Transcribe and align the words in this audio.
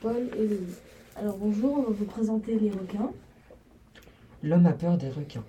Paul 0.00 0.30
et 0.38 0.46
Louis. 0.46 0.76
Alors 1.16 1.36
bonjour, 1.38 1.78
on 1.78 1.82
va 1.82 1.90
vous 1.90 2.04
présenter 2.04 2.56
les 2.56 2.70
requins. 2.70 3.10
L'homme 4.44 4.66
a 4.66 4.72
peur 4.72 4.96
des 4.96 5.08
requins. 5.08 5.44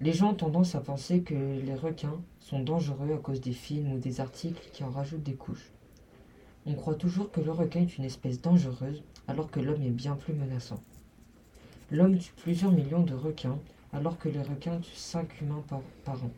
Les 0.00 0.14
gens 0.14 0.30
ont 0.30 0.34
tendance 0.34 0.74
à 0.74 0.80
penser 0.80 1.20
que 1.20 1.34
les 1.34 1.74
requins 1.74 2.18
sont 2.40 2.60
dangereux 2.60 3.12
à 3.12 3.18
cause 3.18 3.42
des 3.42 3.52
films 3.52 3.92
ou 3.92 3.98
des 3.98 4.22
articles 4.22 4.70
qui 4.72 4.84
en 4.84 4.90
rajoutent 4.90 5.22
des 5.22 5.34
couches. 5.34 5.70
On 6.64 6.72
croit 6.72 6.94
toujours 6.94 7.30
que 7.30 7.42
le 7.42 7.50
requin 7.50 7.82
est 7.82 7.98
une 7.98 8.04
espèce 8.04 8.40
dangereuse 8.40 9.02
alors 9.28 9.50
que 9.50 9.60
l'homme 9.60 9.82
est 9.82 9.90
bien 9.90 10.16
plus 10.16 10.32
menaçant. 10.32 10.80
L'homme 11.90 12.16
tue 12.16 12.32
plusieurs 12.32 12.72
millions 12.72 13.02
de 13.02 13.12
requins 13.12 13.58
alors 13.92 14.18
que 14.18 14.30
les 14.30 14.40
requins 14.40 14.78
tuent 14.78 14.96
5 14.96 15.42
humains 15.42 15.62
par, 15.68 15.82
par 16.06 16.24
an. 16.24 16.30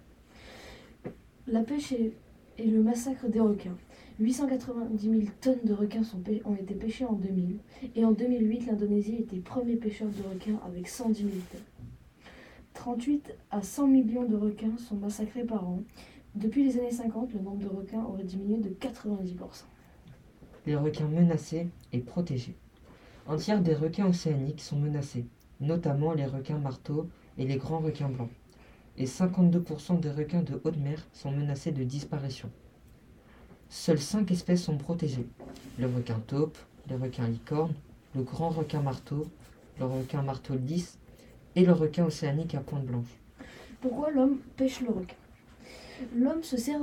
La 1.47 1.61
pêche 1.63 1.93
et, 1.93 2.13
et 2.59 2.67
le 2.67 2.83
massacre 2.83 3.29
des 3.29 3.41
requins. 3.41 3.77
890 4.23 5.11
000 5.11 5.23
tonnes 5.41 5.65
de 5.65 5.73
requins 5.73 6.03
ont 6.45 6.55
été 6.55 6.75
pêchées 6.75 7.05
en 7.05 7.15
2000 7.15 7.59
et 7.97 8.05
en 8.05 8.13
2008 8.13 8.67
l'Indonésie 8.67 9.17
était 9.17 9.39
premier 9.39 9.75
pêcheur 9.75 10.09
de 10.09 10.23
requins 10.23 10.61
avec 10.65 10.87
110 10.87 11.23
000 11.23 11.31
tonnes. 11.51 11.61
38 12.75 13.35
à 13.51 13.63
100 13.63 13.89
millions 13.89 14.25
de 14.25 14.37
requins 14.37 14.79
sont 14.79 14.95
massacrés 14.95 15.45
par 15.45 15.69
an. 15.69 15.83
Depuis 16.37 16.63
les 16.65 16.79
années 16.79 16.93
50, 16.93 17.35
le 17.35 17.41
nombre 17.41 17.59
de 17.59 17.67
requins 17.67 18.05
aurait 18.05 18.23
diminué 18.23 18.59
de 18.59 18.69
90%. 18.71 19.65
Les 20.67 20.77
requins 20.77 21.09
menacés 21.09 21.69
et 21.93 21.99
protégés. 21.99 22.55
Un 23.27 23.37
tiers 23.37 23.61
des 23.61 23.75
requins 23.75 24.07
océaniques 24.07 24.61
sont 24.61 24.79
menacés, 24.79 25.27
notamment 25.61 26.13
les 26.13 26.27
requins 26.27 26.59
marteaux 26.59 27.09
et 27.39 27.45
les 27.45 27.57
grands 27.57 27.81
requins 27.81 28.09
blancs. 28.09 28.31
Et 28.97 29.07
52% 29.07 29.99
des 29.99 30.11
requins 30.11 30.43
de 30.43 30.61
haute 30.63 30.79
mer 30.79 31.09
sont 31.13 31.33
menacés 31.33 31.73
de 31.73 31.83
disparition. 31.83 32.51
Seules 33.75 34.03
5 34.03 34.31
espèces 34.31 34.65
sont 34.65 34.77
protégées. 34.77 35.27
Le 35.79 35.87
requin 35.87 36.21
taupe, 36.27 36.59
le 36.91 36.97
requin 36.97 37.27
licorne, 37.27 37.73
le 38.15 38.21
grand 38.23 38.51
requin 38.51 38.83
marteau, 38.83 39.27
le 39.79 39.87
requin 39.87 40.21
marteau 40.21 40.57
lisse 40.57 40.99
et 41.57 41.65
le 41.65 41.73
requin 41.73 42.05
océanique 42.05 42.55
à 42.55 42.61
pointe 42.61 42.85
blanche. 42.85 43.19
Pourquoi 43.81 44.11
l'homme 44.11 44.37
pêche 44.59 44.83
le 44.83 44.91
requin? 44.91 45.17
L'homme 46.15 46.43
se 46.43 46.59
sert 46.59 46.81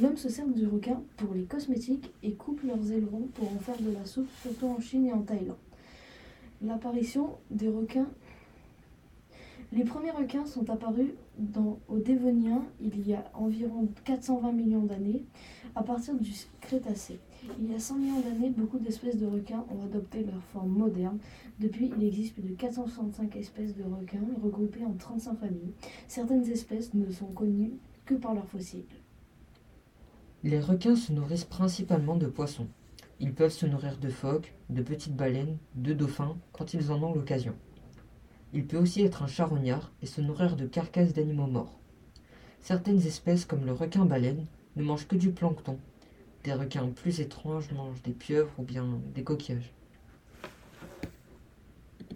l'homme 0.00 0.16
se 0.16 0.30
sert 0.30 0.46
du 0.48 0.66
requin 0.66 1.02
pour 1.18 1.34
les 1.34 1.44
cosmétiques 1.44 2.10
et 2.22 2.32
coupe 2.32 2.62
leurs 2.62 2.90
ailerons 2.90 3.28
pour 3.34 3.52
en 3.52 3.58
faire 3.58 3.76
de 3.78 3.90
la 3.90 4.06
soupe, 4.06 4.30
surtout 4.40 4.68
en 4.68 4.80
Chine 4.80 5.08
et 5.08 5.12
en 5.12 5.20
Thaïlande. 5.20 5.58
L'apparition 6.62 7.36
des 7.50 7.68
requins. 7.68 8.08
Les 9.74 9.82
premiers 9.82 10.12
requins 10.12 10.46
sont 10.46 10.70
apparus 10.70 11.14
au 11.88 11.98
Dévonien 11.98 12.62
il 12.80 13.08
y 13.08 13.12
a 13.12 13.24
environ 13.34 13.88
420 14.04 14.52
millions 14.52 14.84
d'années, 14.84 15.24
à 15.74 15.82
partir 15.82 16.14
du 16.14 16.30
Crétacé. 16.60 17.18
Il 17.60 17.72
y 17.72 17.74
a 17.74 17.80
100 17.80 17.96
millions 17.96 18.20
d'années, 18.20 18.50
beaucoup 18.50 18.78
d'espèces 18.78 19.18
de 19.18 19.26
requins 19.26 19.64
ont 19.68 19.84
adopté 19.84 20.22
leur 20.22 20.40
forme 20.52 20.70
moderne. 20.70 21.18
Depuis, 21.58 21.90
il 21.98 22.04
existe 22.04 22.34
plus 22.34 22.44
de 22.44 22.54
465 22.54 23.34
espèces 23.34 23.74
de 23.74 23.82
requins 23.82 24.20
regroupées 24.44 24.84
en 24.84 24.92
35 24.92 25.40
familles. 25.40 25.72
Certaines 26.06 26.48
espèces 26.48 26.94
ne 26.94 27.10
sont 27.10 27.26
connues 27.26 27.72
que 28.06 28.14
par 28.14 28.32
leurs 28.32 28.46
fossiles. 28.46 28.84
Les 30.44 30.60
requins 30.60 30.94
se 30.94 31.12
nourrissent 31.12 31.46
principalement 31.46 32.14
de 32.14 32.28
poissons. 32.28 32.68
Ils 33.18 33.34
peuvent 33.34 33.50
se 33.50 33.66
nourrir 33.66 33.98
de 33.98 34.08
phoques, 34.08 34.54
de 34.70 34.82
petites 34.82 35.16
baleines, 35.16 35.58
de 35.74 35.94
dauphins 35.94 36.36
quand 36.52 36.74
ils 36.74 36.92
en 36.92 37.02
ont 37.02 37.12
l'occasion. 37.12 37.54
Il 38.56 38.68
peut 38.68 38.78
aussi 38.78 39.02
être 39.02 39.24
un 39.24 39.26
charognard 39.26 39.90
et 40.00 40.06
se 40.06 40.20
nourrir 40.20 40.54
de 40.54 40.64
carcasses 40.66 41.12
d'animaux 41.12 41.48
morts. 41.48 41.80
Certaines 42.60 43.04
espèces 43.04 43.44
comme 43.44 43.66
le 43.66 43.72
requin 43.72 44.04
baleine 44.04 44.46
ne 44.76 44.84
mangent 44.84 45.08
que 45.08 45.16
du 45.16 45.32
plancton. 45.32 45.76
Des 46.44 46.52
requins 46.52 46.86
plus 46.86 47.18
étranges 47.18 47.72
mangent 47.72 48.02
des 48.02 48.12
pieuvres 48.12 48.54
ou 48.58 48.62
bien 48.62 49.00
des 49.12 49.24
coquillages. 49.24 49.74